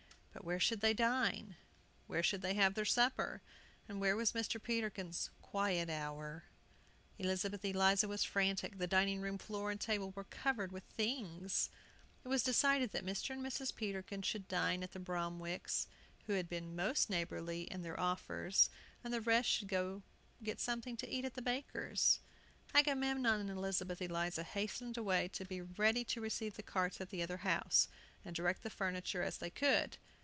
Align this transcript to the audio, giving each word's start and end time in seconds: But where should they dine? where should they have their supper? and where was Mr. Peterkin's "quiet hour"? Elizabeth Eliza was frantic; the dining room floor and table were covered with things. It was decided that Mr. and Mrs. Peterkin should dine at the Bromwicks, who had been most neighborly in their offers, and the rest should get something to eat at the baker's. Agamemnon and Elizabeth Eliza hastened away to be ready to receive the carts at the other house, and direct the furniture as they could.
But 0.33 0.45
where 0.45 0.59
should 0.61 0.79
they 0.81 0.93
dine? 0.93 1.57
where 2.07 2.23
should 2.23 2.41
they 2.41 2.53
have 2.55 2.73
their 2.73 2.85
supper? 2.85 3.41
and 3.87 3.99
where 3.99 4.15
was 4.15 4.31
Mr. 4.31 4.63
Peterkin's 4.63 5.29
"quiet 5.41 5.89
hour"? 5.89 6.45
Elizabeth 7.19 7.63
Eliza 7.65 8.07
was 8.07 8.23
frantic; 8.23 8.77
the 8.77 8.87
dining 8.87 9.19
room 9.21 9.37
floor 9.37 9.69
and 9.71 9.79
table 9.79 10.13
were 10.15 10.23
covered 10.23 10.71
with 10.71 10.85
things. 10.85 11.69
It 12.23 12.29
was 12.29 12.43
decided 12.43 12.91
that 12.91 13.05
Mr. 13.05 13.31
and 13.31 13.45
Mrs. 13.45 13.75
Peterkin 13.75 14.21
should 14.23 14.47
dine 14.47 14.83
at 14.83 14.93
the 14.93 14.99
Bromwicks, 15.01 15.85
who 16.25 16.33
had 16.33 16.47
been 16.49 16.77
most 16.77 17.09
neighborly 17.09 17.63
in 17.63 17.81
their 17.83 17.99
offers, 17.99 18.69
and 19.03 19.13
the 19.13 19.21
rest 19.21 19.49
should 19.49 20.01
get 20.41 20.61
something 20.61 20.95
to 20.95 21.09
eat 21.09 21.25
at 21.25 21.33
the 21.35 21.41
baker's. 21.41 22.19
Agamemnon 22.73 23.41
and 23.41 23.49
Elizabeth 23.49 24.01
Eliza 24.01 24.43
hastened 24.43 24.97
away 24.97 25.27
to 25.27 25.43
be 25.45 25.61
ready 25.61 26.05
to 26.05 26.21
receive 26.21 26.55
the 26.55 26.63
carts 26.63 27.01
at 27.01 27.09
the 27.09 27.21
other 27.21 27.37
house, 27.37 27.89
and 28.25 28.33
direct 28.33 28.63
the 28.63 28.69
furniture 28.69 29.21
as 29.21 29.37
they 29.37 29.49
could. 29.49 29.97